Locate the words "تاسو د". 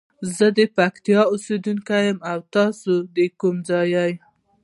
2.55-3.17